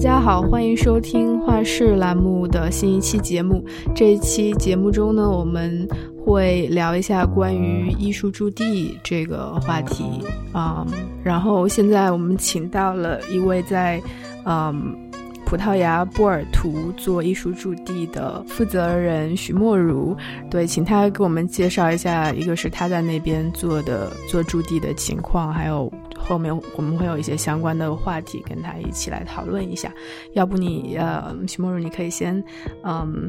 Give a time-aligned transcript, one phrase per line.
[0.00, 3.62] 大家好，欢迎收听画室栏目的新一期节目。
[3.94, 5.86] 这一期节目中呢，我们
[6.24, 10.06] 会聊一下关于艺术驻地这个话题
[10.52, 10.86] 啊。
[11.22, 14.00] 然后现在我们请到了一位在
[14.46, 14.96] 嗯
[15.44, 20.16] 葡萄牙波尔图做艺术驻地的负责人许墨如，
[20.50, 25.92] 对，请他给我们介绍一下，一个是他在那边做的做驻地的情况，还有。
[26.30, 29.92] 后面我们会有一些相关的话题跟他一起来讨论一下，
[30.34, 32.40] 要不你呃，徐梦如，你可以先
[32.84, 33.28] 嗯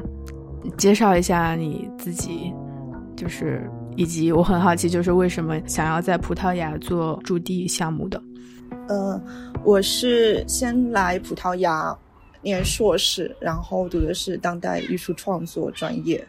[0.77, 2.54] 介绍一下你自己，
[3.16, 8.22] 就是以及我很好奇，就是为什么想要在葡萄牙做驻地项目的？
[8.88, 9.20] 呃，
[9.63, 11.98] 我是先来葡萄牙
[12.44, 16.24] 念硕士，然后读的是当代艺术创作专业，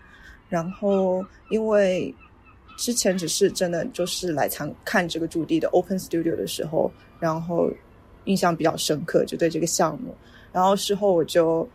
[0.48, 2.14] 然后因为。
[2.76, 6.90] 之前只是真的就是来参看这个驻地的 Open Studio 的时候，
[7.20, 7.70] 然后
[8.24, 10.14] 印象比较深刻，就对这个项目。
[10.52, 11.68] 然后事后我就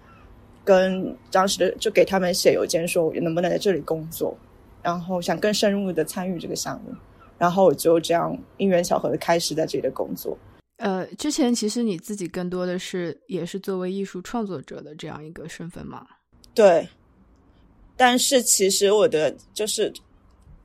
[0.64, 4.38] 跟当时的就给他们写邮件说，我能不能在这里工作，
[4.81, 6.94] 然后想更深入的参与这个项目。
[7.38, 10.38] 然后我就这样因缘巧合的开始在这里的工作。
[10.78, 16.06] 呃，之前其实你自己更多的是也是作为艺术创作者的这样一个身份嘛？
[16.53, 16.88] 对。
[17.95, 19.94] 但是其实我的就是。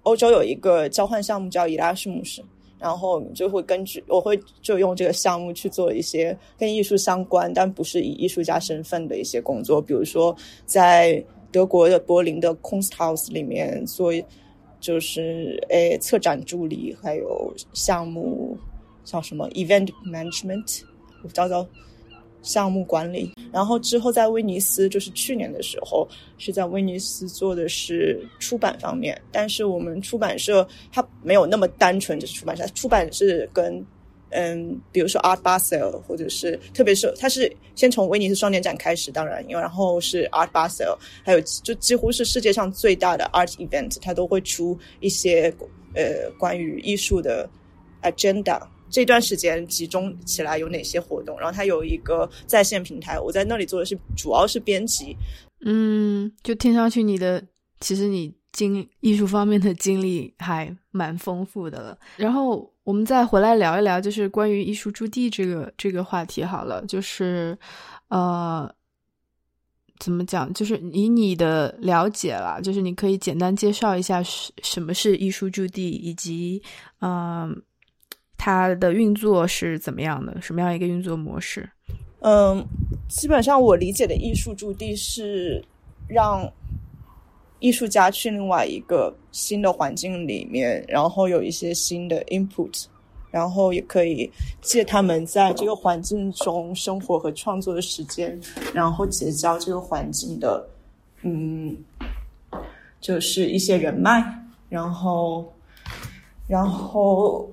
[0.02, 2.42] 欧洲有一个交换项目叫伊拉什姆斯，
[2.78, 10.34] 然后就会根据我会就用这个项目去做一些跟艺术相关，但不是以艺术家身份的一些工作，比如说
[10.66, 14.12] 在德国的柏林的 Kunsthaus 里面做，
[14.80, 18.56] 就是诶策展助理，还有项目
[19.04, 20.82] 叫什么 Event Management，
[21.22, 21.66] 我不知道。
[22.42, 29.20] 项目管理，然后之后在威尼斯，就是去年的时候，是在威尼斯做的是出版方面。
[29.30, 33.84] 但是我们出版社它没有那么单纯，就是出版社出版是跟
[34.30, 45.54] 嗯，比如说 Art Basel，或者是特别是它是先从威尼斯双年展开始，当然，然后是 Art Basel，还有就几乎是世界上最大的 art event，它都会出一些
[45.94, 47.48] 呃关于艺术的
[48.02, 48.60] agenda。
[48.92, 51.34] 这段时间集中起来有哪些活动？
[51.40, 55.16] 然后它有一个在线平台，我在那里做的是主要是编辑。
[55.64, 57.42] 嗯，就听上去你的
[57.80, 61.98] 其实你经艺术方面的经历还蛮丰富的了。
[62.18, 66.84] 然后我们再回来聊一聊，就是关于艺术驻地这个这个话题好了。
[66.86, 67.58] 就是
[68.08, 68.70] 呃，
[69.98, 70.52] 怎么讲？
[70.52, 76.62] 就是以你的了解啦，就是你可以简单介绍一下是什么是艺术驻地，以及
[77.00, 77.62] 嗯。
[78.44, 80.36] 它的运作是怎么样的？
[80.42, 81.70] 什么样一个运作模式？
[82.22, 82.66] 嗯，
[83.08, 85.64] 基本上我理解的艺术驻地是
[86.08, 86.52] 让
[87.60, 92.86] 艺术家去另外一个新的环境里面，然后有一些新的 input，
[93.30, 94.28] 然后也可以
[94.60, 98.36] 借他们在这个环境中生活和创作的时间，
[98.74, 100.68] 然后结交这个环境的，
[101.22, 101.76] 嗯，
[103.00, 104.20] 就是一些人脉，
[104.68, 105.46] 然后，
[106.48, 107.48] 然后。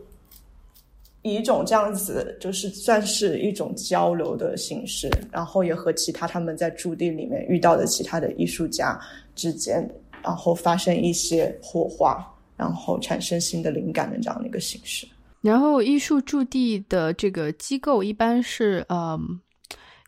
[1.21, 8.97] 以一种这样子，就是算是一种交流的形式，然后也和其他他们在驻地里面遇到的其他的艺术家
[9.35, 9.85] 之间，
[10.23, 12.25] 然后发生一些火花，
[12.55, 15.05] 然后产生新的灵感的这样的一个形式。
[15.41, 19.19] 然后，艺术驻地的这个机构一般是嗯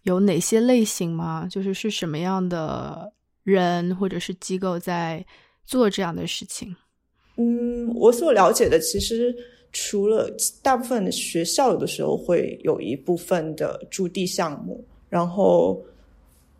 [0.04, 1.46] 有哪些类型吗？
[1.52, 3.12] 就是是什么样的
[3.44, 5.26] 人或者是机构在
[5.66, 6.74] 做这样的事情？
[7.36, 9.36] 嗯，我所了解的其实。
[9.74, 10.30] 除了
[10.62, 15.82] 大部分学校有的时候会有一部分的驻地项目，然后，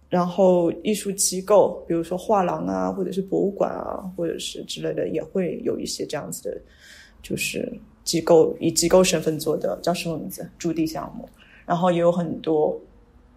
[0.10, 6.62] 然后艺术机构，比如说画廊啊，或者是博物馆啊，或者是之类的，也会有一些这样子的，
[7.22, 7.72] 就是
[8.04, 10.50] 机构以机构身份做的叫什么名字？
[10.58, 11.28] 驻地项目。
[11.66, 12.80] 然后也有很多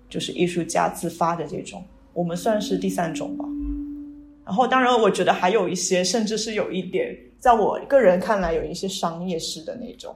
[0.08, 3.44] 就是艺术家自发的这种，我们算是第三种吧。
[4.44, 7.16] 然后当然，我觉得还有一些，甚至是有一点。
[7.38, 10.14] 在我个人看来，有一些商业式的那种，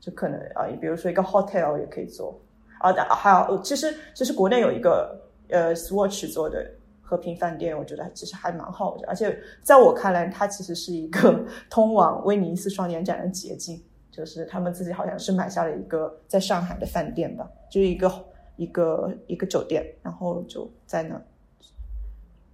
[0.00, 2.38] 就可能啊，比如说一个 hotel 也可以做
[2.78, 5.18] 啊，还有其实其实国内有一个
[5.48, 6.70] 呃 Swatch 做的
[7.00, 13.80] 和平饭店，我觉得其实还蛮好的，而且在我看来，它其实是一个通往威尼斯双年展的捷径，
[14.10, 18.24] 就是他们自己好像是买下了一个在上海的饭店吧，就是一个
[18.56, 21.18] 一个一个酒店，然后就在那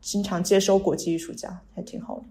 [0.04, 2.24] 经常接收国际艺术家，还挺好的。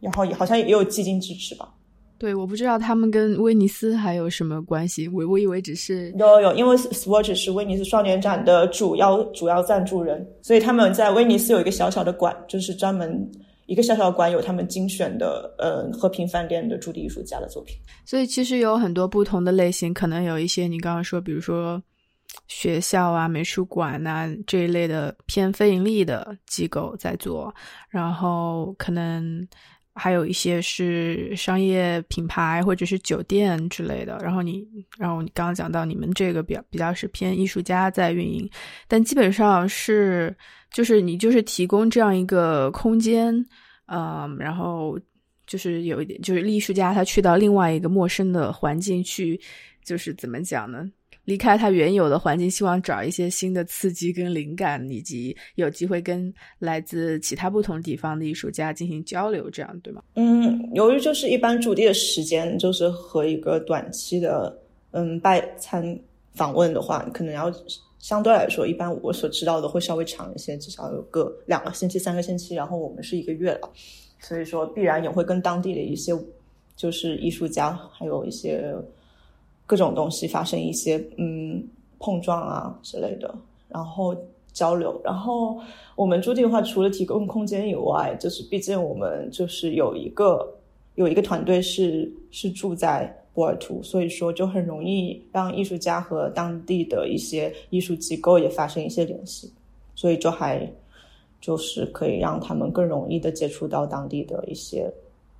[0.00, 1.72] 然后也好像也有基金支持吧？
[2.18, 5.08] 对，我不知道他们跟威尼斯还有什么关系。
[5.08, 13.30] 我我以为只是有有，因为 Swatch 是威尼斯双年展的主要主要赞助人，所以他们在威尼斯有一个小小的馆，就是专门
[13.66, 17.76] 一个小小的馆，有他们精选的呃和平饭店的驻地艺术家的作品。
[18.04, 21.82] 所以其实有很多不同的类型，可能有一些你刚刚说，比如说
[22.50, 27.54] 学校啊、美术馆呐这一类的偏非盈利的机构在做，
[27.88, 29.46] 然后可能
[29.94, 34.18] 还有一些是商业品牌或者是酒店之类的。
[34.20, 34.66] 然后你，
[34.98, 38.50] 然后你刚刚讲到你们这个比较比较是偏艺术家在运营，
[38.88, 40.36] 但基本上是
[40.72, 43.32] 就是你就是提供这样一个空间，
[43.86, 44.98] 嗯，然后
[45.46, 49.40] 就是有一点就是艺术家他去到另外一个陌生的环境去，
[49.84, 50.90] 就是怎么讲呢？
[51.24, 60.02] 离开他原有的环境，希望找一些新的刺激跟灵感，以及有机会跟来自其他不同地方的艺术家进行交流，这样对吗？
[60.14, 64.58] 嗯，由于就是一般驻地的时间，就是和一个短期的
[64.92, 65.96] 嗯拜餐
[66.34, 67.52] 访问的话，可能要
[67.98, 72.54] 相对来说，一般我所知道的会稍微长一些，至少有个两个星期、三个星期。
[72.54, 73.70] 然后我们是一个月了，
[74.18, 76.12] 所以说必然也会跟当地的一些
[76.74, 78.74] 就是艺术家，还有一些。
[79.70, 81.64] 各种东西发生一些嗯
[82.00, 83.32] 碰撞啊之类的，
[83.68, 84.12] 然后
[84.52, 85.00] 交流。
[85.04, 85.60] 然后
[85.94, 90.44] 我们驻地的话，除了提供空间以外，就是毕竟我们就是有一个
[90.96, 99.48] 有一个团队是是住在波尔图，所以说就很容易让艺术家和当地的一些艺术机构也发生一些联系，
[99.94, 100.68] 所以就还
[101.40, 104.92] 就是可以让他们更容易的接触到当地的一些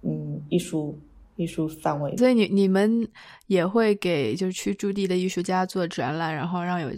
[0.02, 0.96] 嗯艺术。
[1.40, 3.08] 艺术范围，所以你你们
[3.46, 6.88] 也会给就是去驻地的艺术家做展览，然后让有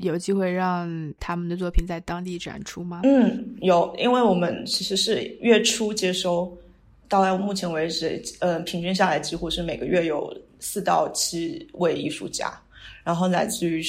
[0.00, 0.90] 有机会让
[1.20, 3.02] 他们的作品在当地展出吗？
[3.04, 6.56] 嗯，有，因为我们其实是月初接收，
[7.08, 12.52] 到目前为止，呃，平均下来几乎是每个月有四到七位艺术家，
[13.04, 13.82] 然后来自于。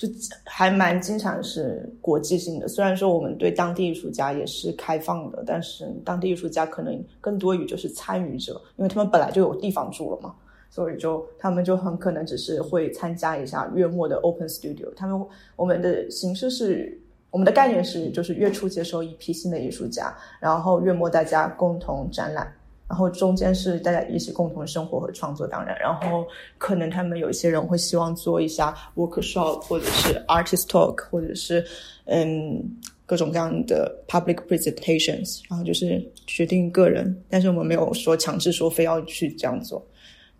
[0.00, 0.08] 就
[0.46, 10.34] 还蛮经常是国际性的，虽然说我们对当地艺术家也是开放的，但是当地艺术家可能更多于就是参与者，因为他们本来就有地方住了嘛，
[10.70, 14.90] 所以就他们就很可能只是会参加一下月末的 Open Studio。
[14.96, 15.22] 他们
[15.54, 16.98] 我们的形式是，
[17.30, 22.50] 我们的概念是，就是月初接收一批新的艺术家，然后月末大家共同展览。
[22.90, 26.26] 然后中间是大家一起共同生活和创作，当然，然后
[26.58, 31.64] 可能他们有一些人会希望做一下 workshop，或者是 artist talk，或者是
[32.06, 32.60] 嗯
[33.06, 39.86] 各种各样的 public presentations，然后就是决定个人，但是我们没有说强制说非要去这样做，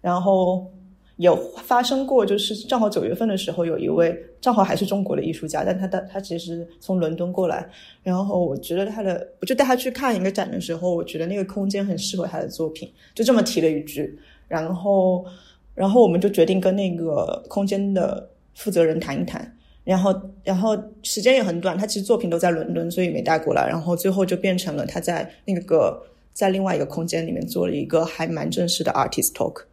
[0.01, 0.69] 然后。
[1.21, 1.37] 有
[1.67, 7.69] 发生过，就是正好九月份的时候，有一位正好还是中国的艺术家，但他的他其实从伦敦过来，
[8.03, 14.19] 然后我觉得他的，我就带他去看一个展的时候，我觉得那个空间很适合他的作品，就这么提了一句，
[14.49, 15.23] 然后，
[15.75, 26.03] 然后我们就决定跟那个空间的负责人谈一谈，然后，然后时间也很短，他其实作品都在伦敦，所以没带过来，然后最后就变成了他在那个
[26.33, 29.65] 在另外一个空间里面做了一个还蛮正式的 artist talk。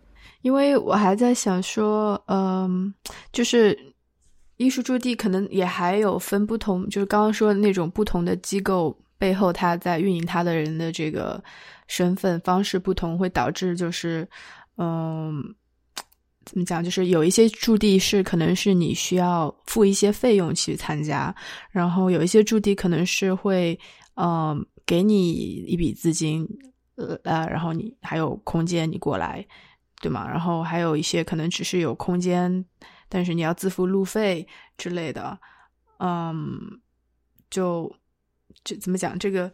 [0.41, 2.93] 因为我还在想说，嗯，
[3.31, 3.77] 就是
[4.57, 11.43] 艺术驻地可能也还有分不同，就是刚刚说的那种不同的机构背后，他在运营他的人的这个
[11.87, 14.27] 身份方式不同，会导致就是，
[14.77, 15.43] 嗯，
[16.45, 16.83] 怎么讲？
[16.83, 21.35] 就是有一些驻地是可能是你需要付一些费用去参加，
[21.71, 23.77] 然后有一些驻地可能是会，
[24.15, 25.31] 嗯，给你
[25.67, 26.47] 一笔资金，
[26.95, 29.45] 呃，然后你还有空间，你过来。
[29.99, 30.29] 对吗？
[30.29, 32.63] 然后还有一些可能只是有空间，
[33.09, 35.35] 但是你要自付路费之类的，
[35.97, 36.79] 嗯，
[37.49, 37.91] 就
[38.63, 39.51] 就怎么讲这个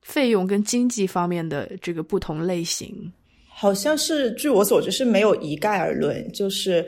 [0.00, 3.12] 费用跟经济方面的这个不同类型，
[3.50, 6.86] 好像是据我所知是没有一概而论，就是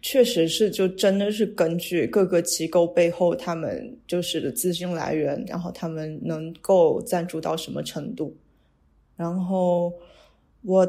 [0.00, 8.36] 确实是就真的是根据各个机构背后他们就是的资金来源，然后他们能够赞助到什么程度，
[9.16, 9.92] 然后
[10.62, 10.88] 我。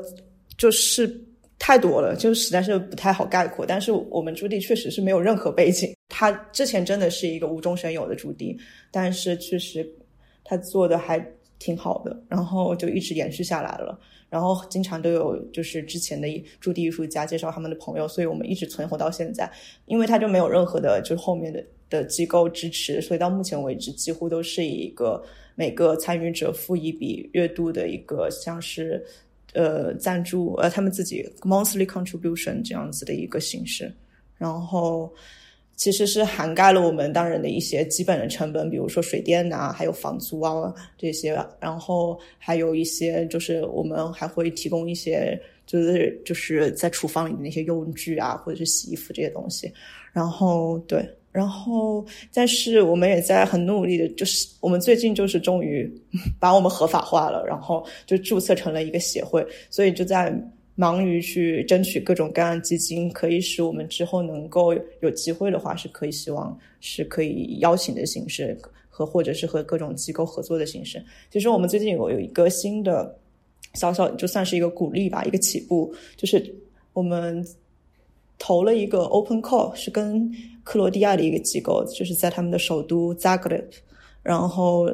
[0.58, 1.24] 就是
[1.60, 3.66] 太多了，就实在是不太好概括。
[3.66, 8.58] 但是我们驻地确实是没有任何背景，他之前真的是一个无中生有的驻地，
[8.92, 9.88] 但是确实
[10.44, 11.24] 他做的还
[11.58, 14.00] 挺好的，然后就一直延续下来了。
[14.30, 16.28] 然后经常都有就是之前的
[16.60, 19.50] 驻地艺术家介绍他们的朋友，所以我们一直存活到现在。
[19.86, 25.24] 因为他就没有任何的，就后面的的机构支持，所以到目前为止几乎都是以一个
[25.56, 29.06] 每个参与者付一笔月度的一个像是。
[29.54, 33.92] 呃，赞助呃，他们自己 monthly contribution 这样子的一个形式，
[34.38, 35.12] 然后
[35.76, 49.72] 其实是涵盖了我们当然的一些基本的成本，比如说水电啊，还有房租啊这些，然后还有一些就是我们还会提供一些就是就是在厨房里的那些用具啊，或者是洗衣服这些东西，
[50.14, 51.08] 然后对。
[51.38, 52.04] 然后，
[52.34, 55.88] 但是我们也在很努力的，就是我们最近就是终于
[56.40, 60.34] 把我们合法化了，然后就注册成了一个协会，所以就在
[60.74, 68.58] 忙于去争取各种各样的基金，可以使我们之后能够有机会的话，是可以希望是可以邀请的形式
[68.90, 71.00] 和或者是和各种机构合作的形式。
[71.30, 73.16] 其实我们最近有有一个新的
[73.76, 76.44] 小小就算是一个鼓励吧，一个起步，就是
[76.94, 77.46] 我们
[78.38, 80.32] 投了一个 open call，是跟
[80.64, 83.66] 克罗地亚的一个机构，就是在他们的首都 Zagreb，
[84.24, 84.90] 然后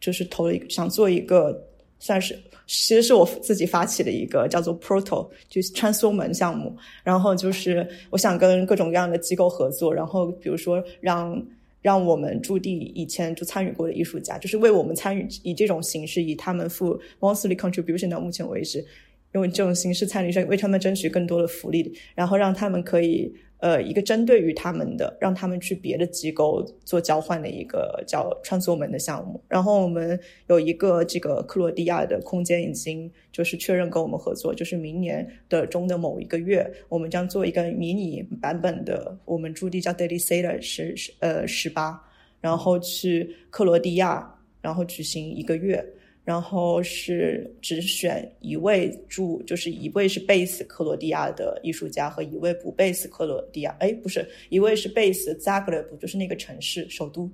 [0.00, 1.64] 就是投了一个想做一个。
[2.00, 2.32] 算是，
[2.68, 6.72] 其实是我自己发起的一个叫做 Proto，就是 Transform 项目。
[7.02, 11.44] 然后就是我想跟各种各样的机构合作，然后比如说让
[11.82, 18.86] 让我们驻地以前就参与过的艺术家，就是为我们参与以这种形式，以他们付 monthly contribution 到目前为止，
[19.32, 23.34] 用这种形式参与，为他们争取更多的福利，然后让他们可以。
[23.60, 29.42] 呃，一个针对于他们的，让他们去别的机构做交换的一个叫“穿梭门”的项目。
[29.48, 30.16] 然后我们
[30.46, 42.00] 有一个这个克罗地亚的空间已经就是确认跟我们合作，就是明年的中的某一个月，我们将做一个迷你版本的，我们驻地叫 Daily s a t e r 十十呃十八，
[42.40, 45.84] 然后去克罗地亚，然后举行一个月。
[46.28, 57.30] 然后是只选一位驻，就是一位是贝斯克罗地亚的艺术家和一位不贝斯克罗地亚，哎，不是，一位是贝斯扎格勒布，就是那个城市首都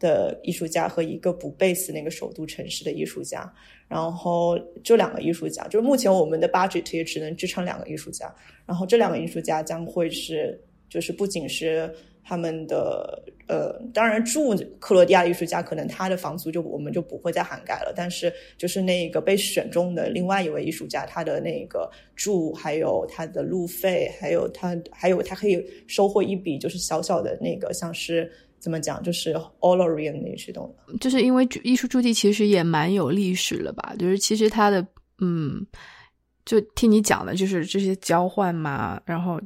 [0.00, 3.48] 的艺术家和一个不贝斯那个首都城市的艺术家。
[3.86, 8.34] 然后这两个艺术家，就是目前我们的 budget 也只能支撑两个艺术家。
[8.66, 11.88] 然后这两个艺术家将会是，就是不仅是。
[12.24, 17.92] 他们的呃，当然住克罗地亚艺术家，可能他的房租就我们就不会再涵盖了。
[17.94, 30.96] 但是就是那个被选中的另外一位艺术家，他的那个住，还有他的路费，还有他还有他可以收获一笔，就是小小的那个，像是怎么讲，就是 Olorian 那些东西。
[30.98, 33.94] 就是因为艺术驻地其实也蛮有历史了吧？
[33.98, 34.86] 就是其实他的
[35.20, 35.66] 嗯，
[36.44, 39.40] 就听你讲的，就是这些交换嘛，然后。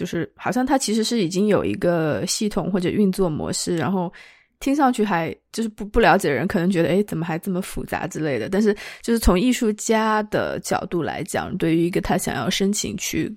[0.00, 4.10] 就是好像它其实是已经有一个系统或者运作模式，然后
[4.58, 8.48] 听上去还就是不不了解的人可能觉得，哎，怎么还这么复杂之类的。
[8.48, 13.30] 但是就是从艺术家的角度来讲，对于一个他想要申请去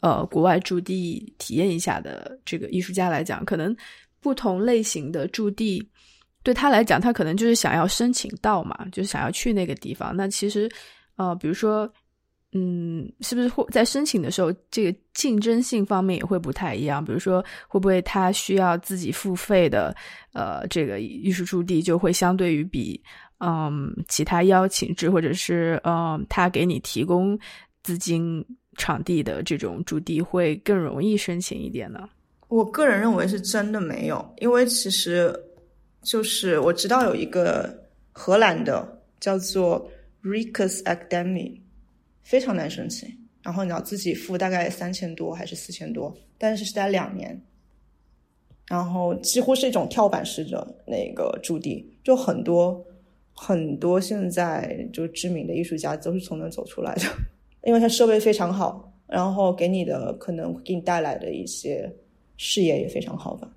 [0.00, 3.76] 呃国外驻地体验一下的这个艺术家来讲，可能
[4.18, 5.86] 不同类型的驻地
[6.42, 10.16] 对他来讲，他可能就是想要申请到嘛，就是想要去那个地方。
[10.16, 10.66] 那其实
[11.16, 11.92] 呃，比如说。
[12.54, 17.02] 嗯，是不是会在申请的时候，这个竞争性方面也会不太一样？
[17.02, 19.96] 比如说，会不会他需要自己付费的，
[20.34, 23.02] 呃，这个艺术驻地就会相对于比
[23.38, 27.38] 嗯其他邀请制或者是嗯他给你提供
[27.82, 28.44] 资金
[28.76, 32.06] 场地的这种驻地会更容易申请一点呢？
[32.48, 35.34] 我个人认为是真的没有，因为其实
[36.02, 37.74] 就是我知道有一个
[38.12, 38.86] 荷兰的
[39.20, 39.90] 叫做
[40.22, 41.61] Ricus Academy。
[42.22, 43.08] 非常难申请，
[43.42, 47.40] 然后你要自己付大概三千多还是四千多，但是是在两年，
[48.68, 52.84] 然后几乎是一种跳板式的那个驻地，就很多
[53.34, 57.02] 很多现在就知名的艺术家都是从那走出来的，
[57.64, 61.92] 因为它设备非常好，然后给你的可能给你带来的一些
[62.36, 63.52] 视野也非常好吧，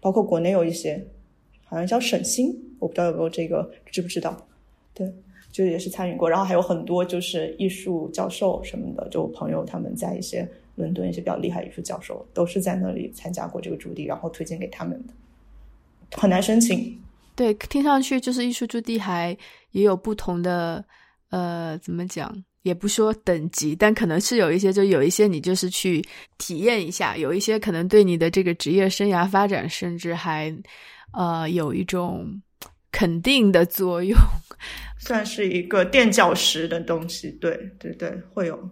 [0.00, 1.04] 包括国内有一些，
[1.64, 4.46] 好像叫沈星，我不知道有没有这个知不知道，
[4.94, 5.12] 对。
[5.52, 15.14] 就也是参与过，然后还有很多就是艺术教授什么的，就朋友他们在一些伦敦一些比较厉害艺术教授都是在那里参加过这个驻地，然后推荐给他们的，
[16.16, 16.96] 很难申请。
[17.34, 19.36] 对，听上去就是艺术驻地还
[19.72, 20.84] 也有不同的
[21.30, 26.04] 呃，怎么讲，也不说等级，但可能是有一些，就有一些你就是去
[26.38, 30.54] 体验一下，有一些可能对你的这个职业生涯发展，甚至还
[31.12, 32.40] 呃有一种
[32.92, 34.16] 肯定的作用。
[34.98, 38.70] 算是一个垫脚石的东西，对对对，会有，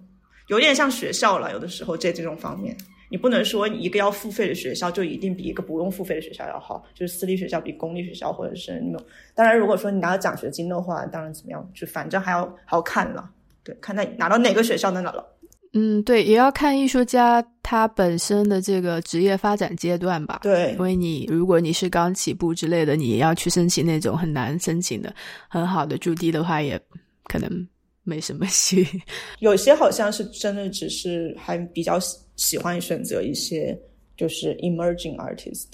[0.48, 1.52] 有点像学校了。
[1.52, 2.76] 有的时候这这种方面，
[3.10, 9.06] 你不能说一个要付费的学校就一定比一个不用付费的学校要好，就是私立学校比公立学校，或者是那种。
[9.34, 13.30] 当然，如果说你拿到奖学金的话，当然怎么样，就反正还要还要看了，
[13.64, 15.37] 对，看他拿到哪个学校的了。
[15.74, 20.40] 嗯，对，也要看艺术家他本身的这个职业发展阶段吧。
[20.42, 25.14] 对，因为你如果你是刚起步之类的，你要去申请那种很难申请的
[25.46, 26.80] 很好的驻地的话，也
[27.24, 27.68] 可能
[28.02, 28.86] 没什么戏。
[29.40, 33.78] 有些好像是真的只是还比较喜喜欢选择一些
[34.16, 35.66] 就是 emerging artist，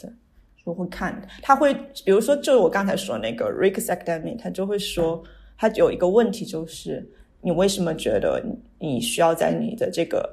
[0.66, 1.72] 就会看他会，
[2.04, 5.22] 比如说就是我刚才说那个 Rick Academy，他就会说
[5.56, 7.08] 他有一个问题就是。
[7.44, 8.42] 你为什么觉得
[8.78, 10.28] 你需要在你的这个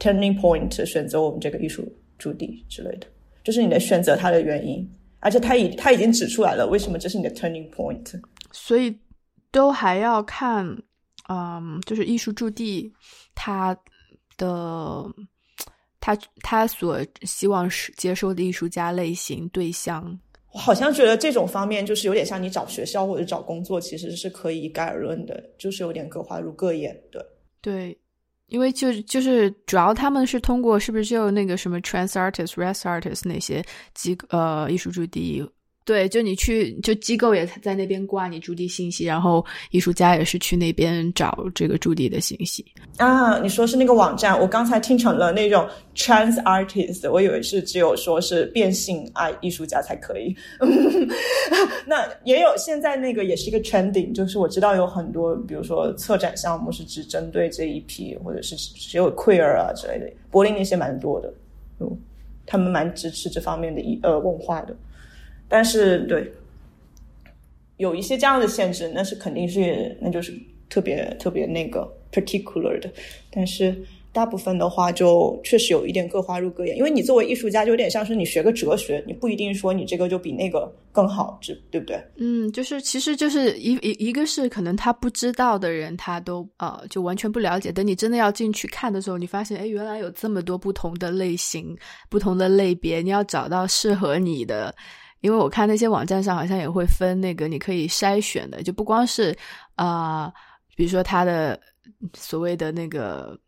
[0.00, 1.86] turning point 选择我们这个艺术
[2.18, 3.06] 驻地之类的？
[3.44, 4.86] 就是你的选择它的原因，
[5.20, 8.20] 而且他已他已经指出来了，为什么这是你的 turning point。
[8.52, 8.94] 所以
[9.50, 10.66] 都还要看
[11.28, 12.92] 嗯，就是艺术驻地，
[13.34, 13.76] 它
[14.36, 15.04] 的
[16.00, 20.18] 他他所希望是接收的艺术家类型对象。
[20.58, 27.24] 好像觉得这种方面就是有点像你找学校或者找工作，其实是可以一概而论的，就是有点各花入各眼的。
[27.60, 27.96] 对，
[28.48, 35.48] 因为就就是主要他们是通过是不是就那个什么 trans artist、rest artist 那些机呃艺术驻地。
[35.88, 42.62] 对，就你去，就机构也在那边挂你驻地信息，然后艺术家也是去那边找这个驻地的信息
[42.98, 43.38] 啊。
[43.38, 45.66] 你说是那个网站，我刚才听成了那种
[45.96, 50.36] trans artist，我以为是只有说是变性爱艺术家才可以。
[51.88, 60.12] 那也有现在那个也是一个 trending，就是我知道有很多，比如说策展项目是只针对这一批，或者是只有 queer 啊之类的。
[60.30, 61.32] 柏林那些蛮多的，
[62.44, 64.76] 他们蛮支持这方面的艺呃文化的。
[65.48, 66.30] 但是，对，
[67.78, 70.32] 有一些这样的限制，那是肯定是，那就是
[70.68, 72.90] 特别特别那个 particular 的。
[73.30, 73.74] 但是
[74.12, 76.76] 大部分的话，就确实有一点各花入各眼。
[76.76, 82.02] 因为你作为艺术家，就有点像是你学个哲学，你不一定说你这个就比那个更好，对对不对？
[82.16, 87.72] 嗯，就是其实就是一一一个是可能他不知道的人，他都呃就完全不了解。
[87.72, 91.76] 等你真的要进去看的时候，你发现哎，原来有这么多不同的类型、
[92.10, 94.74] 不同的类别，你要找到适合你的。
[95.20, 99.36] 因为我看那些网站上好像也会分那个你可以筛选的，就不光是
[99.74, 100.32] 啊，
[100.76, 101.60] 比如说它的
[102.14, 103.38] 所谓的那个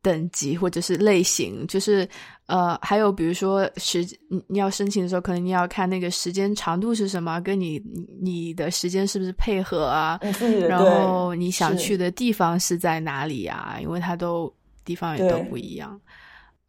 [0.00, 2.08] 等级或者是类型，就是
[2.46, 7.78] 呃，还有比如说时你你要申请的时候，可能你要看那个时间长度是什么，跟你
[8.22, 10.18] 你的时间是不是配合啊？
[10.68, 13.76] 然后你想去的地方是在哪里啊？
[13.82, 14.50] 因为它都
[14.84, 16.00] 地方也都不一样，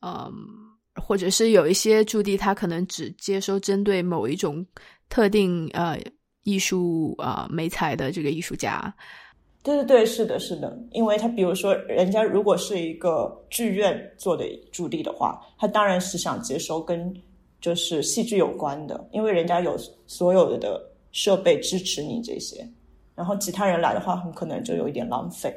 [0.01, 0.66] 嗯。
[0.97, 4.65] 或者是有一些驻地，他可能只接收针对某一种
[5.09, 5.97] 特定呃
[6.43, 8.93] 艺术啊美彩的这个艺术家。
[9.63, 17.13] 对对对，是的，是的，因为他比如说，人家如果是一个剧院做的驻地的话，他当然是想接收跟
[17.59, 22.65] 就是戏剧有关的，因为人家有所有的设备支持你这些，
[23.13, 25.53] 然后其他人来的话，很可能就有一点浪费。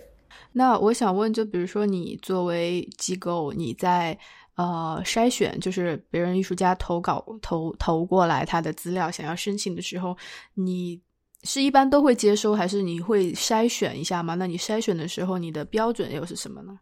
[0.52, 4.18] 那我想问，就比如说你作为机构，你在。
[4.60, 10.14] 呃，筛选就是别人艺术家投稿投投过来他的资料，想要申请的时候，
[10.52, 11.00] 你
[11.44, 14.34] 是一般都会接收，还是你会筛选一下吗？
[14.34, 16.78] 那你筛选的时候，你的标准又是什么呢？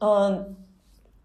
[0.00, 0.54] 嗯，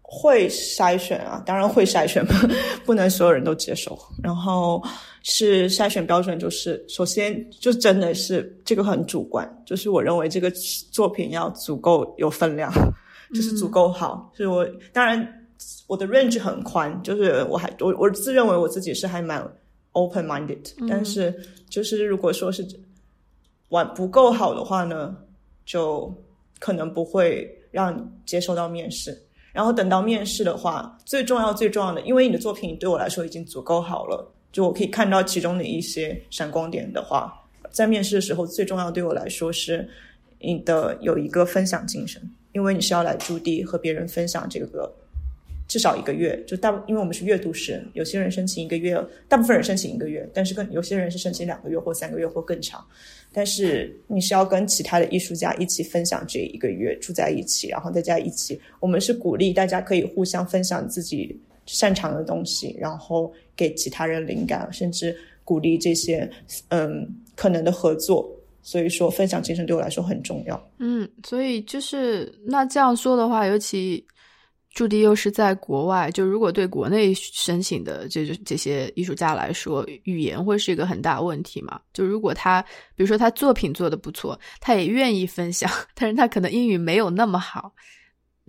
[0.00, 2.24] 会筛选啊，当然会筛选，
[2.86, 3.98] 不能所有人都接受。
[4.22, 4.82] 然后
[5.22, 10.50] 是筛选标准，就是首先就真的是这个很主观，就是我认为这个
[10.90, 12.72] 作品要足够有分量，
[13.34, 14.32] 就是足够好。
[14.34, 15.34] 是我当然。
[15.86, 19.42] 我的 range 很宽，就是我还我我自认为我自己是还蛮
[19.92, 21.34] open minded，但是
[21.68, 22.64] 就是如果说是
[23.70, 25.16] 玩不够好的话呢，
[25.64, 26.12] 就
[26.58, 29.20] 可能不会让你接收到面试。
[29.52, 37.34] 然后等到面试的话，最重要最重要的，因为你的作品对我来说已经足够好了，就我可以看到其中的一些闪光点的话，
[37.70, 39.88] 在面试的时候最重要对我来说是
[40.38, 44.94] 你的有一个分享精神，因为你是要来驻地和别人分享这个。
[45.68, 52.82] 至少一个月，就大，因为我们是月度生，有些人申请一个月，大部分人申请一个月，但是跟有些人是申请两个月或三个月或更长。
[53.34, 58.58] 但是你是要跟其他的艺术家一起分享这一个月，住在一起，然后大家一起。
[58.80, 66.28] 我们是鼓励大家可以互相分享自己擅长的东西，然后给其他人灵感，甚至鼓励这些
[66.68, 68.26] 嗯可能的合作。
[68.62, 70.70] 所以说，分享精神对我来说很重要。
[70.78, 74.02] 嗯，所以就是那这样说的话，尤其。
[74.74, 81.80] 驻地又是在国外，就如果对国内申请的这这些艺术家来说，语言会是一个很大问题嘛？
[81.92, 82.62] 就如果他，
[82.94, 87.72] 比如说他作品做的不错，他也愿意分享，但是他可能英语没有那么好，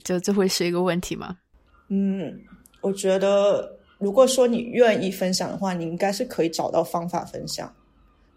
[0.04, 1.36] 就这会是一个问题吗？
[1.88, 2.40] 嗯，
[2.82, 7.74] 我觉得如果说你愿意分享的话，你应该是可以找到方法分享，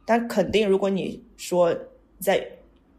[0.06, 1.76] 但肯定如果你说
[2.20, 2.42] 在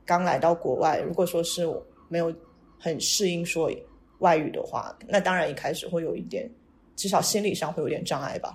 [0.06, 1.66] 刚来到国外，如果说是
[2.10, 2.32] 没有
[2.78, 3.72] 很适应说。
[4.20, 6.50] 外语的话，那当然一开始会有一点，
[6.96, 8.54] 至少心理上会有点障碍吧。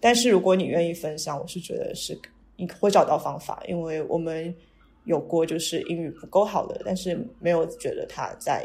[0.00, 2.16] 但是如果你愿意分享，我是觉得是
[2.56, 4.54] 你会找到方法，因为我们
[5.04, 8.64] 有过就是英语不够好的，但是没有觉得他在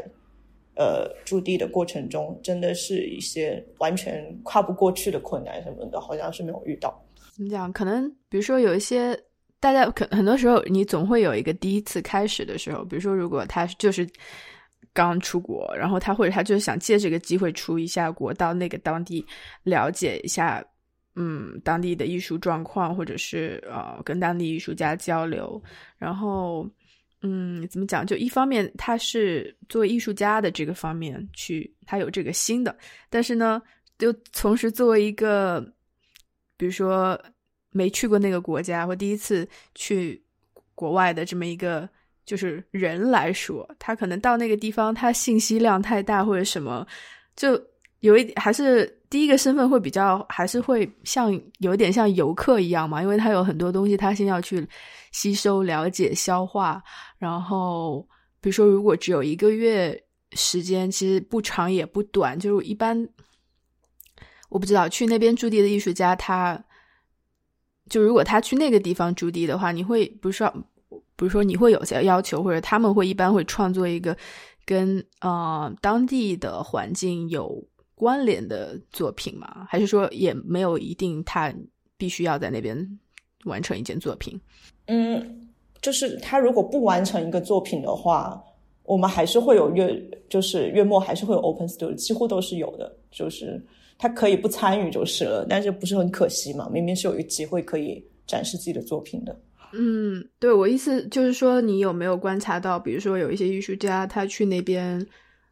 [0.76, 7.02] 呃驻地的过程中真的是一些完全跨不过去的困难什么的，好像是没有遇到。
[7.34, 7.72] 怎么讲？
[7.72, 9.18] 可能比如说有一些
[9.58, 14.08] 大家可很多时候你总会有一个第一次开始的时候，比如说如果他就是。
[14.92, 19.24] 刚出国，然后他或者他就是想借这个机会出一下国，到那个当地
[19.62, 20.64] 了解一下，
[21.14, 25.62] 嗯，当地的艺术状况，或者是呃跟当地艺术家交流。
[25.98, 26.68] 然后，
[27.22, 28.04] 嗯，怎么讲？
[28.04, 32.76] 就一方面，他是作为艺术家的这个方面去，他有这个心的，
[33.08, 33.62] 但是呢，
[33.98, 35.60] 就同时作为一个，
[36.56, 37.20] 比如说
[37.70, 40.20] 没去过那个国家或第一次去
[40.74, 41.88] 国外的这么一个
[42.28, 46.86] 就是人来说，他可能到那个地方，他信息量太大或者什么，
[47.34, 47.60] 就
[48.00, 48.96] 有一还是。
[49.10, 54.68] 第一个身份会比较，还是会像有一点像游客一样嘛，因为他有很多东西，他先要去
[55.12, 56.82] 吸收、了解、消化。
[57.16, 58.06] 然后，
[58.38, 59.98] 比如说，如果只有一个月
[60.32, 62.38] 时间，其实不长也不短。
[62.38, 63.08] 就是一般，
[64.50, 66.62] 我不知道去那边驻地的艺术家，他
[67.88, 70.54] 就如果他去那个地方驻地的话，你会不是说，
[71.18, 74.16] 比如说你会有些要求，或者他们会一般会创作一个
[74.64, 77.62] 跟呃当地的环境有。
[78.00, 79.66] 关联的作品吗？
[79.68, 81.52] 还是说也没有一定，他
[81.96, 82.78] 必须要在那边
[83.44, 84.40] 完成一件作品？
[84.86, 85.48] 嗯，
[85.82, 88.40] 就是他如果不完成一个作品的话，
[88.84, 92.96] 我们还是会有月，就是月末还是会有 open studio，几乎都是有的。
[93.10, 93.60] 就是
[93.98, 96.68] 他可以不参与就是了，但是不是很可惜嘛？
[96.72, 99.36] 明明是有一个机会可以展示自己的作品的。
[99.72, 105.06] 嗯，对我意思就是说，你有没有观察到，比如说有一些艺术家他去那边？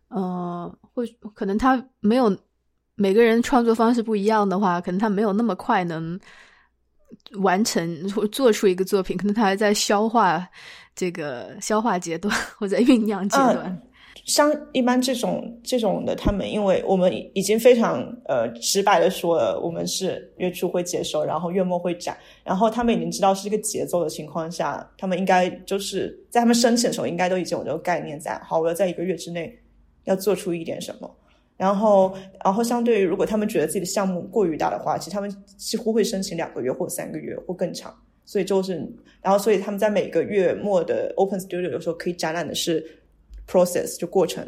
[0.09, 1.03] 呃，或
[1.35, 2.35] 可能他没有
[2.95, 6.19] 每个人创作方式不一样的话，可能他没有那么快能
[7.39, 10.47] 完成或做出一个作品，可能他还在消化
[10.95, 13.83] 这个消化阶段 或者酝酿阶段。
[14.25, 28.39] 像一般这种这种的，他们因为我们已经非常呃直白的说了，我们是月初会接收，然后月末会展，然后他们已经知道是一个节奏的情况下，他们应该就是在他们申请的时候，应该都已经有这个概念在。
[28.45, 29.57] 好，我要在一个月之内。
[30.07, 31.17] 要做出一点什么，
[31.57, 37.93] 然后，然后相对于如果他们觉得自己的项目过于大的话，其实他们几乎会申请两个月或三个月或更长。
[38.25, 38.77] 所以就是，
[39.21, 42.87] 然后所以他们在每个月末的 Open Studio 有时候可以展览的是
[43.47, 44.45] process 就过程，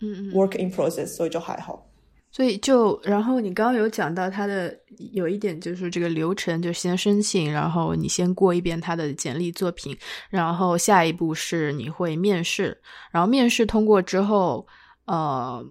[0.00, 1.88] 嗯嗯，work in process，所以就还好。
[2.34, 4.74] 所以就，然后你刚刚有讲到他的
[5.12, 9.94] 有一点就是这个流程，就先申请，然后你先过一遍他的简历作品，
[10.30, 14.66] 然后下一步是你会面试，然后面试通过之后，
[15.04, 15.62] 呃，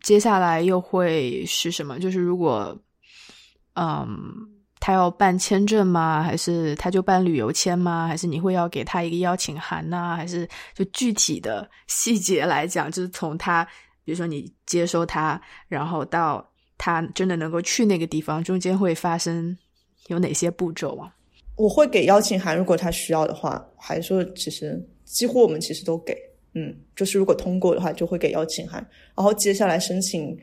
[0.00, 1.98] 接下来又会是什么？
[1.98, 2.78] 就是如果，
[3.74, 4.06] 嗯，
[4.80, 6.22] 他要办签证吗？
[6.22, 8.06] 还是他就办旅游签吗？
[8.06, 10.14] 还是你会要给他一个邀请函呢？
[10.16, 13.66] 还是就具体的细节来讲，就是从他。
[14.04, 19.58] 比如说你接收他，然后到他真的能够去那个地方，中间会发生
[20.06, 21.12] 有哪些步骤啊？
[21.56, 26.16] 我会给邀请函，如果他需要的话，还是说其实几乎我们其实都给，
[26.54, 28.74] 嗯，就是如果通过的话，就会给邀请函，
[29.16, 30.38] 然后接下来申请，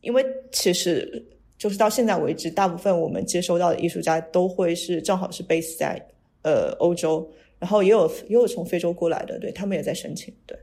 [0.00, 1.24] 因为其实
[1.60, 6.02] 就是到现在为止，大部分我们接收到的艺术家都会是正好是 base 在
[6.40, 10.58] 呃欧洲，然后也有也有从非洲过来的，对他们也在申请，对。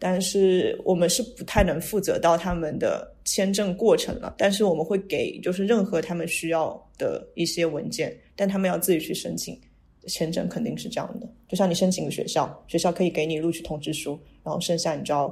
[0.00, 9.56] 但是我们是不太能负责到他们的签证过程了，但是我们会给就是任何他们需要的一些文件，但他们要自己去申请
[10.08, 11.28] 签证，肯定是这样的。
[11.48, 15.28] 就像你申请个学校，学校可以给你录取通知书，然后剩下你就要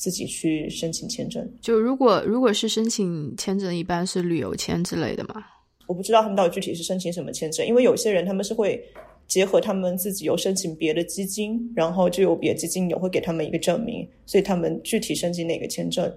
[0.00, 1.46] 自己去申请签证。
[1.60, 5.44] 就如果如果是申请签证，一般是旅游签之类的嘛？
[5.86, 8.82] 我不知道他们到底具体是申请什么签证，因为有些人他们是会。
[9.26, 16.12] 结合他们自己有申请别的基金，然后就有别的基金也会给他们一个证明，所以他们具体申请哪个签证，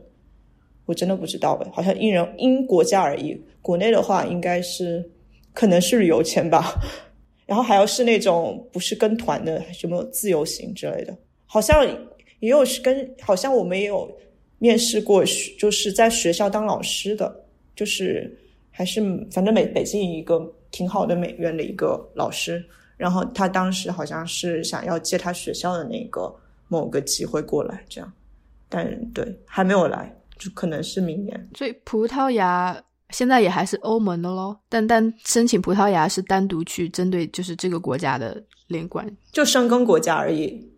[0.87, 3.39] 我真的不知道哎，好像因人因国家而异。
[3.61, 5.07] 国内的话应该是
[5.53, 6.73] 可能是旅游签吧，
[7.45, 11.15] 然后还要是那种不是跟团的，什么自由行之类的，
[11.45, 11.87] 好像
[12.43, 14.11] 也有是跟，好像我们也有
[14.59, 15.23] 面试过，
[15.57, 17.33] 就是在学校当老师的，
[17.73, 18.37] 就是
[18.69, 18.99] 还是
[19.31, 22.61] 反正美北京一个挺好的美院的一个老师。
[22.97, 26.33] 然后他当时好像是想要借他学校的那个
[26.67, 28.13] 某个机会过来，这样，
[28.67, 31.49] 但对还没有来，就可能是明年。
[31.57, 40.72] 所以葡萄牙现在也还是欧盟的咯，但但申请葡萄牙是单独去针对就是这个国家的领馆，就申根国家而已，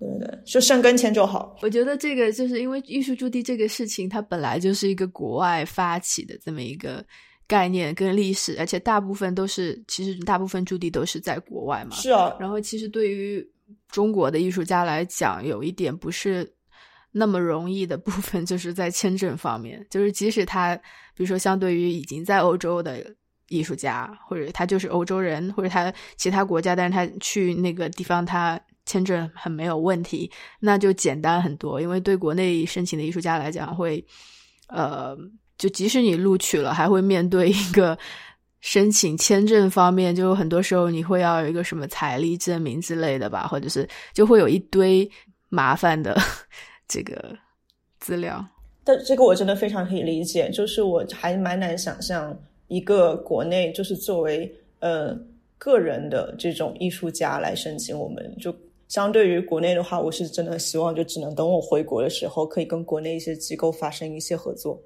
[0.00, 1.56] 对对对，就申根签就好。
[1.62, 7.04] 我觉得这个就是因为艺术驻地这个事情，它本来就是一个国外发起的这么一个。
[7.46, 11.96] 概念跟历史，而且大部分都是，其实大部分驻地都是在国外嘛。
[11.96, 12.32] 是啊。
[12.38, 13.44] 然后，其实对于
[13.88, 16.48] 中国的艺术家来讲，有一点不是
[17.10, 19.84] 那么容易的部分，就是在签证方面。
[19.90, 23.04] 就是即使他，比如说，相对于已经在欧洲的
[23.48, 28.60] 艺术家，或者他就是欧洲人，或者他其他国家，但是他去那个地方，他
[28.90, 31.80] 签证很没有问题，那就简单很多。
[31.80, 34.04] 因为对国内申请的艺术家来讲，会
[34.68, 35.16] 呃。
[35.60, 37.98] 就即使你录取了，还会面对一个
[38.62, 45.06] 申请签证方面，就很多时候你会要有一个什么财力证明之类的吧，或者是就会有一堆
[45.50, 46.18] 麻烦的
[46.88, 47.36] 这个
[47.98, 48.42] 资料。
[48.82, 52.34] 但这个我真的非常可以理解，就是我还蛮难想象
[52.68, 55.14] 一个国内就是作为呃
[55.58, 58.50] 个人的这种艺术家来申请，我们就
[58.90, 64.78] 相对于国内的话，我是真的希望就只能等我回国的时候，可以跟国内一些机构发生一些合作。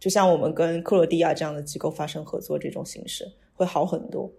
[0.00, 4.32] 就像我们跟克罗地亚这样的机构发生合作，这种形式会好很多。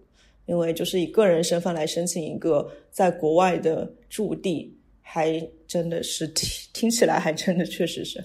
[0.46, 8.22] 因为就是以个人身份来申请一个在国外的驻地，还真的是听听起来还真的确实是，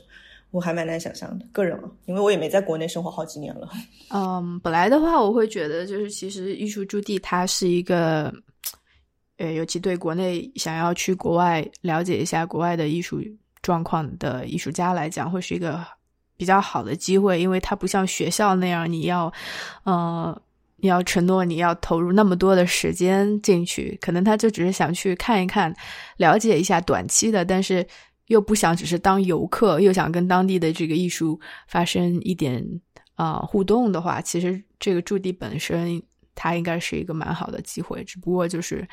[0.49, 1.45] 我还蛮难想象的。
[1.51, 3.69] 个人啊，因为我也没在国内生活好几年了。
[4.09, 8.33] 嗯，本来的话，我会觉得就是其实艺术驻地它是一个，
[9.37, 13.21] 呃，尤其对国内想要去国外了解一下国外的艺术
[13.61, 15.85] 状况的艺术家来讲，会是一个。
[16.39, 19.33] 比较好的机会，因为它不像学校那样，你要，
[19.85, 20.39] 呃，
[20.75, 25.75] 你要承诺你要投入那么多的时间进去，可能他就只是想去看一看，
[26.17, 27.83] 了解一下短期的，但是
[28.27, 32.63] 又不想只是当游客，又想跟当地的这个艺术发生一点
[33.15, 35.99] 啊互动的话，其实这个驻地本身
[36.37, 38.87] 它应该是一个蛮好的机会，只不过就是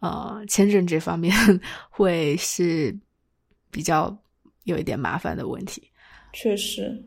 [0.00, 1.32] 呃签证这方面
[1.88, 2.94] 会是
[3.70, 4.14] 比较
[4.64, 5.88] 有一点麻烦的问题。
[6.32, 7.00] 确实，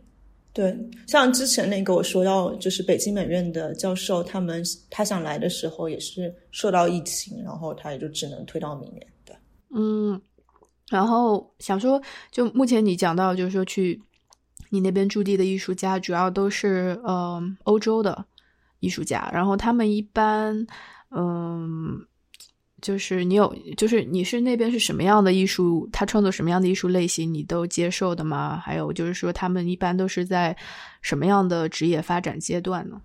[0.54, 0.74] 对，
[1.08, 9.06] 像之前那个我说到，就是北京美院的教授，他们他想来的时候也是受到疫情，然后他也就只能推到明年。
[9.26, 9.36] 对，
[9.76, 10.22] 嗯，
[10.89, 14.02] 然后想说，就目前你讲到，就是说去
[14.69, 18.26] 你那边驻地的艺术家，主要都是呃欧洲的
[18.84, 20.67] 艺术家，然后他们一般，
[21.10, 22.06] 嗯。
[22.82, 25.88] 就是你有，就是你是那边是什么样的艺术？
[25.89, 28.58] 他创作什么样的艺术类型，你都接受的吗？
[28.58, 30.54] 还有就是说，他们一般都是在
[31.02, 33.02] 什么样的职业发展阶段呢？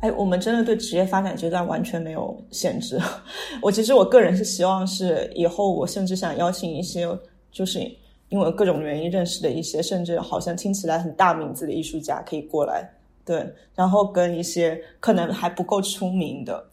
[0.00, 2.98] 哎，我们真的对职业发展阶段完全没有限制。
[3.60, 7.06] 我其实我个人是希望是以后，我甚至想邀请一些，
[7.52, 7.80] 就是
[8.30, 12.90] 因为各种原因认识的一些，甚至好像听起来很大名字的艺术家可以过来，
[13.28, 16.64] 对，然后跟一些可能还不够出名的，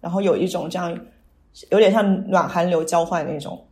[0.00, 0.98] 然后有一种这样。
[1.70, 3.62] 有点像暖寒流交换那种，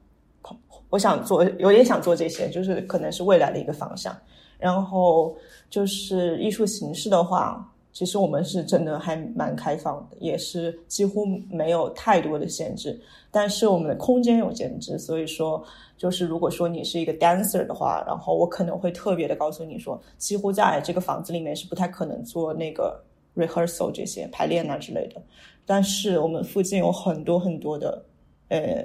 [0.90, 4.14] 我想做，有点想做这些，就是可能是未来的一个方向。
[4.58, 5.34] 然后
[5.70, 13.00] 就是艺术形式的话，其实我们是真的还蛮开放的，也是几乎没有太多的限制。
[13.30, 15.62] 但是我们的空间有限制，所以说
[15.96, 23.00] 就是如果说你是一个 dancer 的话，然后我可能会特别的告诉你说，几乎在这个房子里面是不太可能做那个
[23.36, 25.22] rehearsal 这些排练啊之类的。
[25.64, 28.02] 但是我们附近有很多很多的，
[28.48, 28.84] 呃，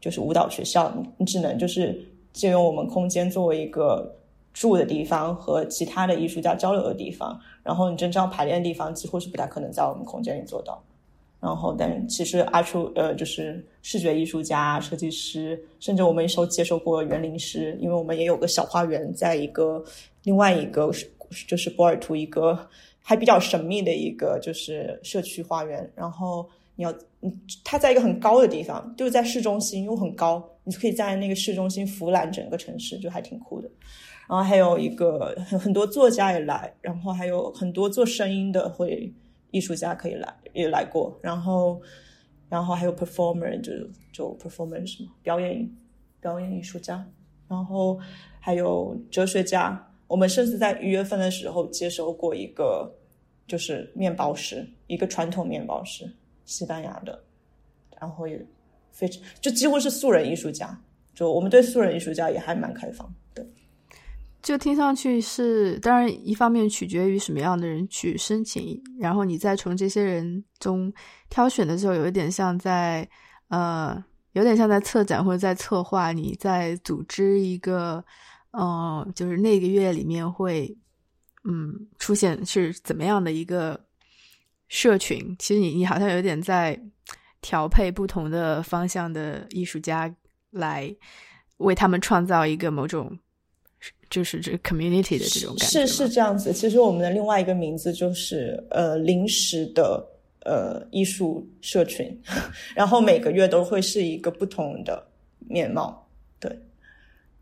[0.00, 4.12] 就是舞蹈学校，你只能就是借用我们空间作为一个
[4.52, 7.38] 住的地方和其他的艺术家交流的地方。
[7.62, 10.82] 然后你真正要排练的地方几乎是不太可能在我们空间里做到。
[11.40, 19.84] 然后，但其实阿初呃，就是视觉艺术家、设计师，甚至我们收接受过园林师，因为我们也有个小花园，在一个
[20.22, 20.90] 另外一个
[21.48, 22.68] 就是波尔图一个。
[23.04, 26.94] 还比较神秘的一个就是社区花园，然后你要，
[27.64, 33.68] 它在一个很高的地方，就是在市中心，又很高，你可以在那个市中心俯览整个城市，就还挺酷的。
[34.32, 39.12] 然后还有一个很很多作家也来，然后还有很多做声音的会
[39.50, 41.78] 艺术家可以来也来过，然后
[42.48, 43.70] 然后还有 performer 就
[44.10, 45.70] 就 performer 什么表演
[46.18, 47.06] 表演艺术家，
[47.46, 48.00] 然后
[48.40, 49.86] 还有哲学家。
[50.06, 52.90] 我们甚至在一月份的时候接收过一个，
[53.46, 56.10] 就是面包师，一个传统面包师，
[56.46, 57.22] 西班牙的，
[58.00, 58.42] 然后也
[58.92, 60.74] 非常就几乎是素人艺术家，
[61.14, 63.06] 就我们对素人艺术家也还蛮开放。
[64.42, 70.92] 就听上去是，当然一方面取决于什么样的人去申请，然后你再从这些人中
[71.30, 73.08] 挑选的时候，有一点像在
[73.48, 78.04] 呃，有点像在策展或者在策划，你在组织一个。
[78.54, 80.76] 嗯，就是那个月里面会，
[81.44, 83.82] 嗯，出现是怎么样的一个
[84.68, 85.34] 社群？
[85.38, 86.78] 其实你你好像有点在
[87.40, 90.14] 调配不同的方向的艺术家
[90.50, 90.94] 来
[91.56, 93.18] 为他们创造一个某种，
[94.12, 95.86] 就是这 community 的这种感觉。
[95.86, 96.52] 是是这样子。
[96.52, 100.06] 其实我们的另外一个名字就是呃临时的
[100.44, 102.16] 呃艺术社群，
[102.76, 105.02] 然后每个月都会是一个不同的
[105.48, 106.06] 面貌。
[106.38, 106.54] 对。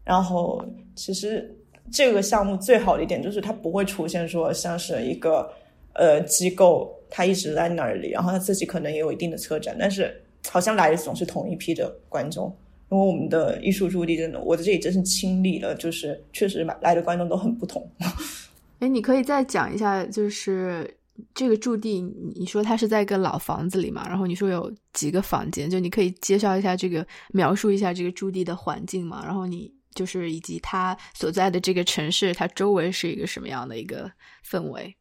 [0.04, 1.52] 然后，其实
[1.92, 5.52] 这个项目最好的一点就是它不会出现说像是一个
[5.94, 12.56] 呃机构，它一直在那里，然后它自己可能也有一定的策展，但是好像来的总是同一批的观众。
[12.90, 17.88] 因为我们的艺术驻地真的，我在这里真是亲历了，就是确实来的观众都很不同。
[18.80, 20.92] 哎，你可以再讲一下，就是
[21.34, 22.00] 这个驻地，
[22.34, 24.08] 你说它是在一个老房子里嘛？
[24.08, 29.22] 然后你说有几个房间，就你可以介绍一下这个，描述一下这个驻地的环境嘛？
[29.24, 34.10] 然后你就是以及它所在的这个城市，它周围是一个什么样的一个
[34.44, 34.94] 氛围？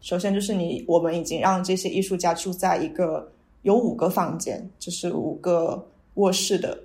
[0.00, 6.78] 首先就是你，我们已经让这些艺术家住在一个有五个房间，就是五个卧室的，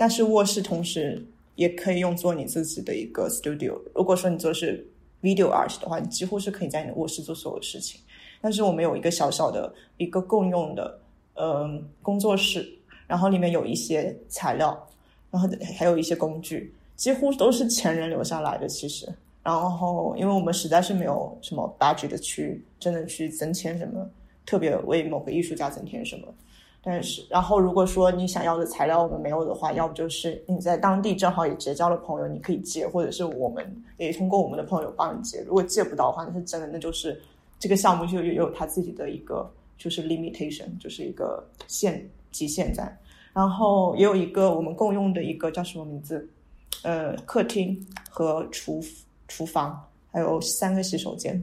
[0.00, 1.22] 但是卧室同时
[1.56, 3.78] 也可以用作你自己的一个 studio。
[3.94, 4.82] 如果说你做的是
[5.20, 8.00] video art 的话，你几乎是可以在你的卧室做所有事情。
[8.40, 10.98] 但是我们有一个小小的一个共用的，
[11.34, 12.66] 嗯，工作室，
[13.06, 14.88] 然后里面有一些材料，
[15.30, 18.66] 然后还有一些工具，几乎都是前人留下来的。
[18.66, 19.06] 其实，
[19.42, 24.08] 然后因为我们实在是没有什么 budget 去真的去增添什么，
[24.46, 26.26] 特别为某个艺术家增添什么。
[26.82, 35.40] 但是，然后如果说你想要的材料我们没有的话，要不就是你在当地正好也结交了朋友，你可以借，或者是我们也通过我们的朋友帮你借。
[35.42, 37.20] 如果借不到的话，那是真的，那就是
[37.58, 42.98] 这个项目就也有它自己的一个就是 limitation，就是一个限极限在。
[43.34, 46.26] 然后也有一个我们共用的一个叫什么名字？
[46.82, 48.82] 呃，客厅和厨
[49.28, 49.78] 厨房，
[50.10, 51.40] 还有三个洗手间。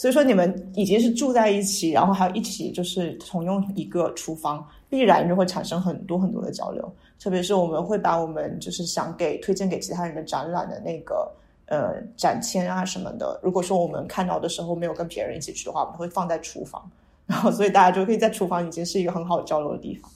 [0.00, 6.90] 所以说你们已经是住在一起，然后还有一起就是同用一个厨房，必然就会产生很多很多的交流。
[7.18, 11.30] 特别是我们会把我们就是想给推荐给其他人的展览的那个
[11.66, 16.90] 呃展签啊什么的，如果说我们看到的时候没有跟别人一起去的话，我们会放在厨房，
[17.26, 20.10] 然后所以大家就可以在厨房已经是一个很好交流的地方。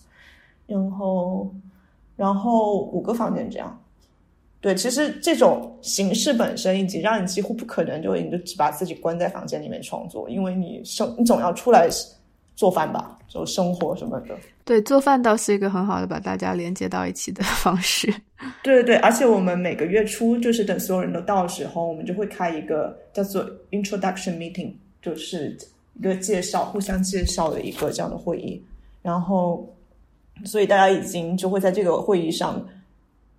[0.67, 1.55] 然后，
[2.17, 3.79] 然后五个房间这样。
[4.65, 11.87] 对，其实这种形式本身以及让你几乎不可能就你就只把自己关在房间里面创作，因为你生你总要出来
[12.57, 14.35] 做饭吧，就生活什么的。
[14.65, 18.11] 对，做饭倒是一个很好的把大家连接到一起的 方式。
[18.63, 24.73] 对对对，而且我们每个月初就是等所有人都到的时候，我们就会开一个叫做 introduction meeting，
[25.03, 25.55] 就是
[26.01, 28.65] 一个介绍、互相介绍的一个这样的会议。
[29.03, 29.69] 然后，
[30.47, 32.67] 所以大家已经就会在这个会议上。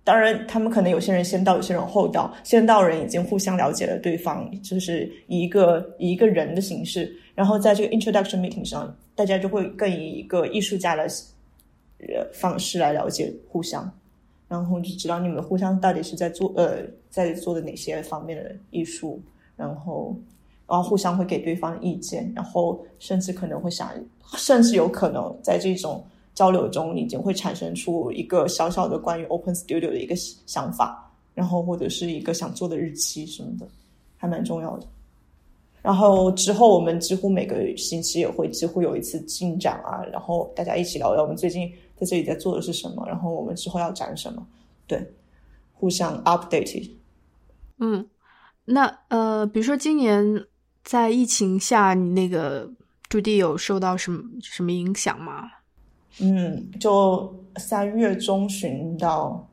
[0.06, 2.32] 当然，他们可能有些人先到，有些人后到。
[2.44, 11.02] 先到人已经互相了解了对方，就是以一个以一个人的形式，然后在这个 introduction meeting 上，大家就会更以一个艺术家的
[11.98, 13.90] 呃方式来了解互相，
[14.46, 16.78] 然后就知道你们互相到底是在做呃
[17.10, 19.20] 在做的哪些方面的艺术，
[19.56, 20.16] 然后
[20.68, 23.90] 然后互相会给对方意见，然后甚至可能会想，
[24.36, 26.00] 甚至有可能在这种。
[26.36, 33.66] 交流中已经会产生出一个小小的关于 Open Studio 的一个想法，然后或者是一个想做的日期什么的，
[34.18, 34.86] 还蛮重要的。
[35.80, 44.46] 然后之后我们几乎每个星期也会几乎有一次进展啊，然后大家一起聊聊我们最近在这里在做的是什么，然后我们之后要展什么，
[44.86, 45.00] 对，
[45.72, 46.90] 互相 update。
[47.78, 48.06] 嗯，
[48.66, 50.44] 那呃，比如说今年
[50.84, 52.70] 在疫情下，你那个
[53.08, 55.50] 驻地有受到什么什么影响吗？
[56.20, 59.46] 嗯，就三月中旬到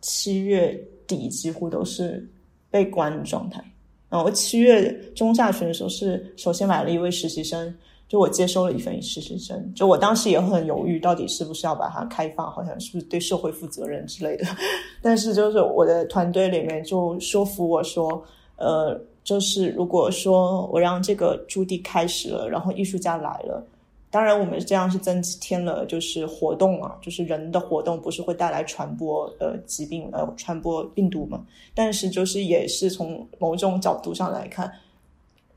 [0.00, 2.28] 七月底，几乎都是
[2.70, 3.62] 被关的状态。
[4.10, 7.74] 然后七月中下旬的时候，是首先买了一位实习生，
[8.06, 9.72] 就我接收了一份实习生。
[9.74, 14.46] 就我当时也很犹豫，到底是不是要把它开放，好像是不是对社会负责任之类的。
[15.02, 18.22] 但是就是我的团队里面就说服我说，
[18.56, 23.66] 呃，就是如果说我让这个驻地开始了，然后艺术家来了。
[24.14, 31.44] 当然，我们这样是增添了，就是活动啊，就是人的活动，不是会带来传播呃疾病呃传播病毒嘛？
[31.74, 34.70] 但是就是也是从某种角度上来看，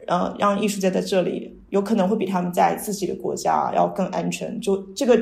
[0.08, 4.60] 呃，让艺术家在这里有可能会比他们在自己的国家要更安全。
[4.60, 5.16] 就这个，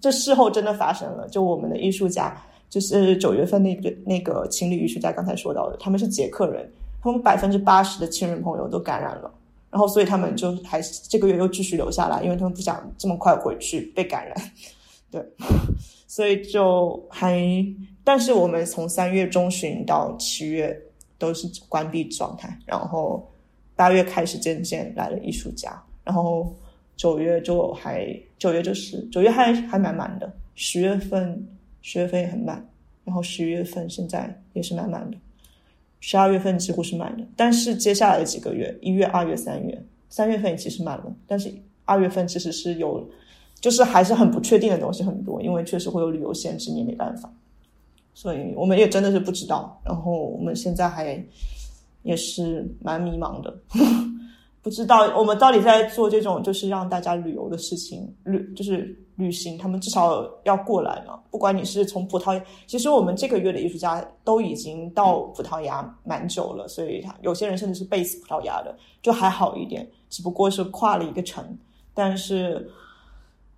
[0.00, 1.26] 这事后真的发生了。
[1.28, 6.70] 就我们的艺术家，就是九月份那个那个情侣艺术家刚才说到的，他们是捷克人，
[7.02, 9.28] 他们百分之八十的亲人朋友都感染了。
[9.76, 14.34] 然后，所以他们就还这个月又继续留下来，因为他们不想这么快回去被感染。
[15.10, 15.22] 对，
[16.06, 17.38] 所以就还，
[18.02, 20.74] 但是我们从三月中旬到七月
[21.18, 23.30] 都是关闭状态，然后
[23.74, 26.56] 八月开始渐渐来了艺术家，然后
[26.96, 31.46] 九月就还九月就是九月还还蛮满的，十月份
[31.82, 32.66] 十月份也很满，
[33.04, 35.18] 然后十一月份现在也是蛮满的。
[36.00, 41.52] 十二月份几乎是满的，但是接下来的几个月，一月、二月、三月，三月份其实满了，但是
[41.84, 43.08] 二月份其实是有，
[43.60, 47.32] 就是还是很不确定的东西很多，因为确实会有旅游限制，你没办法，
[48.14, 49.80] 所以我们也真的是不知道。
[49.84, 51.20] 然后我们现在还
[52.02, 53.56] 也是蛮迷茫的，
[54.62, 61.18] 不知道我们到底在做这种就是让大家旅游的事情，旅就是旅行，他们至少要过来嘛。
[61.30, 71.44] 不管你是从葡萄牙，其实我们这个月的艺术家都已经到葡萄牙蛮久了，所以他有些人甚至是 base 葡萄牙的，就还好一点，只不过是跨了一个城。
[71.94, 72.70] 但是，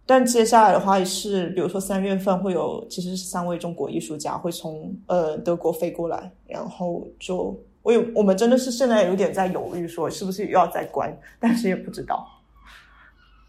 [0.07, 12.25] 但接下来的话是，比如说三月份会有，其实是三位中国艺术家会从呃德国飞过来，然后就我有我们真的是现在有点在犹豫，说是不是又要再关，但是也不知道。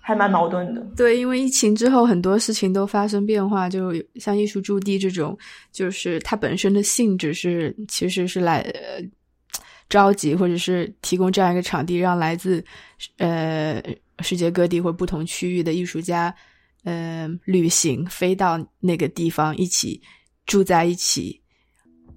[0.01, 5.37] 还蛮矛盾的，对，因为疫情之后很多事情都发生变化，就像艺术驻地这种，
[5.71, 8.65] 就是它本身的性质是其实是来
[9.87, 12.63] 召集或者是提供这样一个场地，让来自
[13.17, 13.79] 呃
[14.19, 16.33] 世界各地或不同区域的艺术家，
[16.85, 20.01] 呃，旅行飞到那个地方一起
[20.47, 21.39] 住在一起，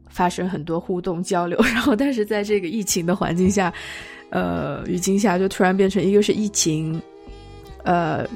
[0.08, 1.58] 发生很多互动交流。
[1.74, 3.70] 然后，但是在这个疫情的环境下，
[4.30, 6.98] 呃，语境下就突然变成一个是疫情。
[7.84, 8.26] 呃，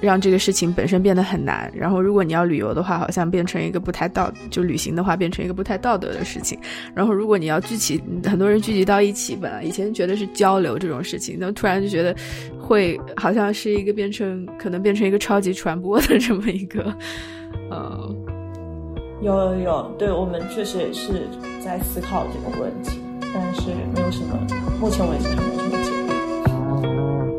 [0.00, 1.70] 让这个事情本身变得很难。
[1.74, 6.58] 然后，如果你要旅游的话，好像变成一个不太道；就旅行的话，变成一个不太道德的事情。
[6.94, 12.14] 然后，如果你要聚集很多人聚集到一起，本来以前觉得是交流这种事情，那突然就觉得
[12.58, 16.94] 会好像是一个变成可能变成一个超级传播的这么一个，
[17.70, 18.14] 呃，
[19.20, 21.28] 有有有，对我们确实也是
[21.62, 22.98] 在思考这个问题，
[23.34, 24.38] 但是没有什么，
[24.80, 27.29] 目前为止还没有什么结论。